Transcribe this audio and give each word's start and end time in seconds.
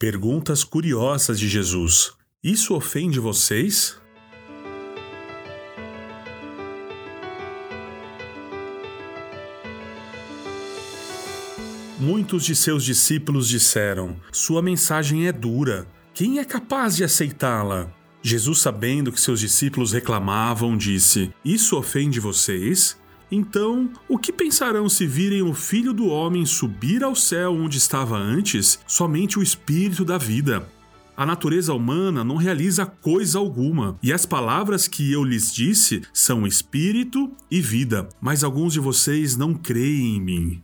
Perguntas 0.00 0.64
curiosas 0.64 1.38
de 1.38 1.46
Jesus. 1.46 2.12
Isso 2.42 2.74
ofende 2.74 3.20
vocês? 3.20 4.00
Muitos 11.98 12.46
de 12.46 12.56
seus 12.56 12.82
discípulos 12.82 13.46
disseram: 13.46 14.18
Sua 14.32 14.62
mensagem 14.62 15.26
é 15.26 15.32
dura. 15.32 15.86
Quem 16.14 16.38
é 16.38 16.46
capaz 16.46 16.96
de 16.96 17.04
aceitá-la? 17.04 17.92
Jesus, 18.22 18.60
sabendo 18.60 19.12
que 19.12 19.20
seus 19.20 19.38
discípulos 19.38 19.92
reclamavam, 19.92 20.78
disse: 20.78 21.30
Isso 21.44 21.76
ofende 21.76 22.18
vocês? 22.18 22.98
Então, 23.30 23.90
o 24.08 24.18
que 24.18 24.32
pensarão 24.32 24.88
se 24.88 25.06
virem 25.06 25.42
o 25.42 25.54
filho 25.54 25.92
do 25.92 26.06
homem 26.08 26.44
subir 26.44 27.04
ao 27.04 27.14
céu 27.14 27.54
onde 27.54 27.78
estava 27.78 28.16
antes, 28.16 28.80
somente 28.86 29.38
o 29.38 29.42
espírito 29.42 30.04
da 30.04 30.18
vida? 30.18 30.66
A 31.16 31.26
natureza 31.26 31.74
humana 31.74 32.24
não 32.24 32.36
realiza 32.36 32.86
coisa 32.86 33.38
alguma, 33.38 33.98
e 34.02 34.12
as 34.12 34.24
palavras 34.24 34.88
que 34.88 35.12
eu 35.12 35.22
lhes 35.22 35.52
disse 35.52 36.02
são 36.14 36.46
espírito 36.46 37.30
e 37.50 37.60
vida, 37.60 38.08
mas 38.20 38.42
alguns 38.42 38.72
de 38.72 38.80
vocês 38.80 39.36
não 39.36 39.54
creem 39.54 40.16
em 40.16 40.20
mim. 40.20 40.62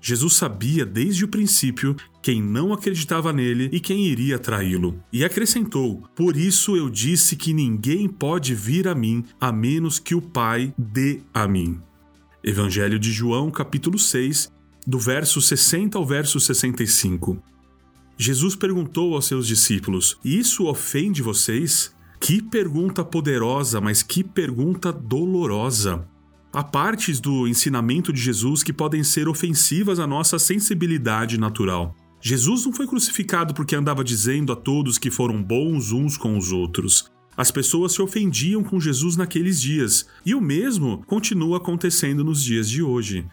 Jesus 0.00 0.34
sabia 0.34 0.84
desde 0.84 1.24
o 1.24 1.28
princípio 1.28 1.96
quem 2.22 2.42
não 2.42 2.74
acreditava 2.74 3.32
nele 3.32 3.70
e 3.72 3.80
quem 3.80 4.04
iria 4.04 4.38
traí-lo. 4.38 5.02
E 5.10 5.24
acrescentou: 5.24 6.02
Por 6.14 6.36
isso 6.36 6.76
eu 6.76 6.90
disse 6.90 7.34
que 7.34 7.54
ninguém 7.54 8.06
pode 8.06 8.54
vir 8.54 8.86
a 8.86 8.94
mim 8.94 9.24
a 9.40 9.50
menos 9.50 9.98
que 9.98 10.14
o 10.14 10.20
Pai 10.20 10.74
dê 10.76 11.20
a 11.32 11.48
mim. 11.48 11.80
Evangelho 12.46 12.98
de 12.98 13.10
João, 13.10 13.50
capítulo 13.50 13.98
6, 13.98 14.52
do 14.86 14.98
verso 14.98 15.40
60 15.40 15.96
ao 15.96 16.04
verso 16.04 16.38
65. 16.38 17.42
Jesus 18.18 18.54
perguntou 18.54 19.14
aos 19.14 19.24
seus 19.24 19.46
discípulos: 19.46 20.18
Isso 20.22 20.66
ofende 20.66 21.22
vocês? 21.22 21.94
Que 22.20 22.42
pergunta 22.42 23.02
poderosa, 23.02 23.80
mas 23.80 24.02
que 24.02 24.22
pergunta 24.22 24.92
dolorosa. 24.92 26.06
Há 26.52 26.62
partes 26.62 27.18
do 27.18 27.48
ensinamento 27.48 28.12
de 28.12 28.20
Jesus 28.20 28.62
que 28.62 28.74
podem 28.74 29.02
ser 29.02 29.26
ofensivas 29.26 29.98
à 29.98 30.06
nossa 30.06 30.38
sensibilidade 30.38 31.40
natural. 31.40 31.96
Jesus 32.20 32.66
não 32.66 32.74
foi 32.74 32.86
crucificado 32.86 33.54
porque 33.54 33.74
andava 33.74 34.04
dizendo 34.04 34.52
a 34.52 34.56
todos 34.56 34.98
que 34.98 35.10
foram 35.10 35.42
bons 35.42 35.92
uns 35.92 36.18
com 36.18 36.36
os 36.36 36.52
outros. 36.52 37.10
As 37.36 37.50
pessoas 37.50 37.92
se 37.92 38.02
ofendiam 38.02 38.62
com 38.62 38.80
Jesus 38.80 39.16
naqueles 39.16 39.60
dias, 39.60 40.06
e 40.24 40.34
o 40.34 40.40
mesmo 40.40 41.02
continua 41.06 41.56
acontecendo 41.56 42.24
nos 42.24 42.42
dias 42.42 42.68
de 42.68 42.82
hoje. 42.82 43.26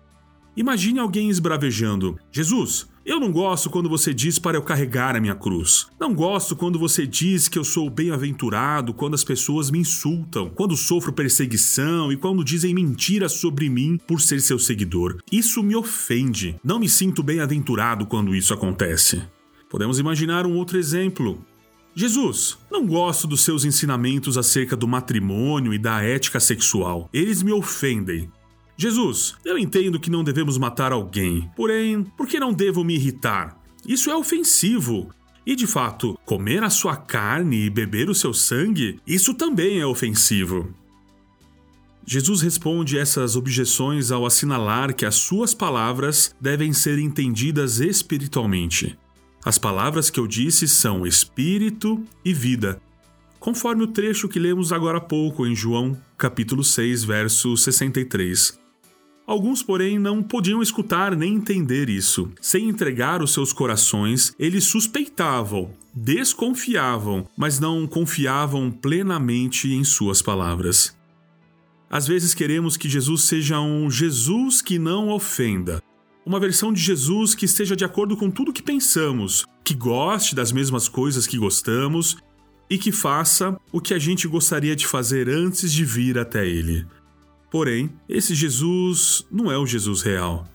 Imagine 0.55 0.99
alguém 0.99 1.29
esbravejando: 1.29 2.17
Jesus, 2.31 2.87
eu 3.05 3.19
não 3.19 3.31
gosto 3.31 3.69
quando 3.69 3.89
você 3.89 4.13
diz 4.13 4.37
para 4.37 4.57
eu 4.57 4.61
carregar 4.61 5.15
a 5.15 5.21
minha 5.21 5.33
cruz. 5.33 5.87
Não 5.99 6.13
gosto 6.13 6.55
quando 6.55 6.77
você 6.77 7.07
diz 7.07 7.47
que 7.47 7.57
eu 7.57 7.63
sou 7.63 7.89
bem-aventurado, 7.89 8.93
quando 8.93 9.15
as 9.15 9.23
pessoas 9.23 9.71
me 9.71 9.79
insultam, 9.79 10.49
quando 10.49 10.75
sofro 10.75 11.13
perseguição 11.13 12.11
e 12.11 12.17
quando 12.17 12.43
dizem 12.43 12.73
mentiras 12.73 13.31
sobre 13.33 13.69
mim 13.69 13.97
por 14.05 14.19
ser 14.19 14.41
seu 14.41 14.59
seguidor. 14.59 15.17
Isso 15.31 15.63
me 15.63 15.75
ofende. 15.75 16.55
Não 16.63 16.79
me 16.79 16.89
sinto 16.89 17.23
bem-aventurado 17.23 18.05
quando 18.05 18.35
isso 18.35 18.53
acontece. 18.53 19.23
Podemos 19.69 19.99
imaginar 19.99 20.45
um 20.45 20.55
outro 20.57 20.77
exemplo. 20.77 21.43
Jesus, 21.93 22.57
não 22.71 22.87
gosto 22.87 23.27
dos 23.27 23.41
seus 23.41 23.65
ensinamentos 23.65 24.37
acerca 24.37 24.75
do 24.75 24.87
matrimônio 24.87 25.73
e 25.73 25.77
da 25.77 26.01
ética 26.01 26.39
sexual. 26.39 27.09
Eles 27.11 27.43
me 27.43 27.51
ofendem. 27.51 28.31
Jesus, 28.77 29.35
eu 29.45 29.57
entendo 29.57 29.99
que 29.99 30.09
não 30.09 30.23
devemos 30.23 30.57
matar 30.57 30.91
alguém, 30.91 31.49
porém, 31.55 32.03
por 32.03 32.27
que 32.27 32.39
não 32.39 32.53
devo 32.53 32.83
me 32.83 32.95
irritar? 32.95 33.61
Isso 33.85 34.09
é 34.09 34.15
ofensivo. 34.15 35.09
E 35.45 35.55
de 35.55 35.67
fato, 35.67 36.17
comer 36.25 36.63
a 36.63 36.69
sua 36.69 36.95
carne 36.95 37.65
e 37.65 37.69
beber 37.69 38.09
o 38.09 38.15
seu 38.15 38.33
sangue, 38.33 38.99
isso 39.05 39.33
também 39.33 39.79
é 39.79 39.85
ofensivo. 39.85 40.73
Jesus 42.05 42.41
responde 42.41 42.97
essas 42.97 43.35
objeções 43.35 44.11
ao 44.11 44.25
assinalar 44.25 44.95
que 44.95 45.05
as 45.05 45.15
suas 45.15 45.53
palavras 45.53 46.35
devem 46.39 46.73
ser 46.73 46.99
entendidas 46.99 47.79
espiritualmente. 47.79 48.97
As 49.43 49.57
palavras 49.57 50.09
que 50.09 50.19
eu 50.19 50.27
disse 50.27 50.67
são 50.67 51.05
espírito 51.05 52.03
e 52.23 52.31
vida, 52.31 52.79
conforme 53.39 53.83
o 53.83 53.87
trecho 53.87 54.29
que 54.29 54.37
lemos 54.37 54.71
agora 54.71 54.99
há 54.99 55.01
pouco 55.01 55.47
em 55.47 55.55
João, 55.55 55.97
capítulo 56.15 56.63
6, 56.63 57.03
verso 57.03 57.57
63. 57.57 58.59
Alguns, 59.25 59.63
porém, 59.63 59.97
não 59.97 60.21
podiam 60.21 60.61
escutar 60.61 61.15
nem 61.15 61.35
entender 61.35 61.89
isso. 61.89 62.31
Sem 62.39 62.69
entregar 62.69 63.23
os 63.23 63.33
seus 63.33 63.51
corações, 63.51 64.35
eles 64.37 64.65
suspeitavam, 64.65 65.71
desconfiavam, 65.93 67.27
mas 67.35 67.59
não 67.59 67.87
confiavam 67.87 68.69
plenamente 68.69 69.73
em 69.73 69.83
suas 69.83 70.21
palavras. 70.21 70.95
Às 71.89 72.07
vezes 72.07 72.35
queremos 72.35 72.77
que 72.77 72.87
Jesus 72.87 73.23
seja 73.23 73.59
um 73.59 73.89
Jesus 73.89 74.61
que 74.61 74.77
não 74.77 75.09
ofenda, 75.09 75.81
uma 76.25 76.39
versão 76.39 76.71
de 76.71 76.81
Jesus 76.81 77.33
que 77.33 77.45
esteja 77.45 77.75
de 77.75 77.83
acordo 77.83 78.15
com 78.15 78.29
tudo 78.29 78.53
que 78.53 78.61
pensamos, 78.61 79.45
que 79.63 79.73
goste 79.73 80.35
das 80.35 80.51
mesmas 80.51 80.87
coisas 80.87 81.25
que 81.25 81.37
gostamos 81.37 82.17
e 82.69 82.77
que 82.77 82.91
faça 82.91 83.59
o 83.71 83.81
que 83.81 83.93
a 83.93 83.99
gente 83.99 84.27
gostaria 84.27 84.75
de 84.75 84.87
fazer 84.87 85.27
antes 85.29 85.71
de 85.71 85.83
vir 85.83 86.17
até 86.17 86.47
Ele. 86.47 86.85
Porém, 87.49 87.91
esse 88.07 88.33
Jesus 88.33 89.25
não 89.29 89.51
é 89.51 89.57
o 89.57 89.67
Jesus 89.67 90.01
real. 90.01 90.47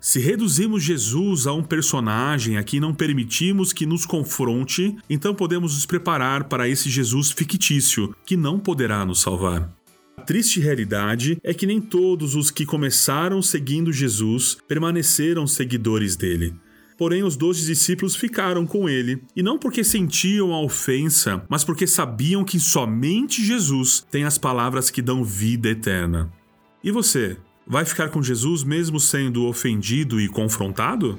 Se 0.00 0.20
reduzimos 0.20 0.82
Jesus 0.82 1.46
a 1.46 1.52
um 1.52 1.62
personagem 1.62 2.56
a 2.56 2.62
quem 2.62 2.78
não 2.78 2.94
permitimos 2.94 3.72
que 3.72 3.86
nos 3.86 4.06
confronte, 4.06 4.96
então 5.10 5.34
podemos 5.34 5.74
nos 5.74 5.86
preparar 5.86 6.44
para 6.44 6.68
esse 6.68 6.88
Jesus 6.88 7.30
fictício 7.30 8.14
que 8.24 8.36
não 8.36 8.60
poderá 8.60 9.04
nos 9.04 9.20
salvar. 9.20 9.77
A 10.18 10.20
triste 10.20 10.58
realidade 10.58 11.38
é 11.44 11.54
que 11.54 11.64
nem 11.64 11.80
todos 11.80 12.34
os 12.34 12.50
que 12.50 12.66
começaram 12.66 13.40
seguindo 13.40 13.92
Jesus 13.92 14.58
permaneceram 14.66 15.46
seguidores 15.46 16.16
dele. 16.16 16.56
Porém, 16.98 17.22
os 17.22 17.36
doze 17.36 17.64
discípulos 17.64 18.16
ficaram 18.16 18.66
com 18.66 18.88
ele, 18.88 19.22
e 19.36 19.44
não 19.44 19.56
porque 19.56 19.84
sentiam 19.84 20.52
a 20.52 20.60
ofensa, 20.60 21.44
mas 21.48 21.62
porque 21.62 21.86
sabiam 21.86 22.42
que 22.42 22.58
somente 22.58 23.44
Jesus 23.44 24.04
tem 24.10 24.24
as 24.24 24.36
palavras 24.36 24.90
que 24.90 25.00
dão 25.00 25.22
vida 25.22 25.68
eterna. 25.68 26.32
E 26.82 26.90
você, 26.90 27.36
vai 27.64 27.84
ficar 27.84 28.08
com 28.08 28.20
Jesus 28.20 28.64
mesmo 28.64 28.98
sendo 28.98 29.46
ofendido 29.46 30.20
e 30.20 30.28
confrontado? 30.28 31.16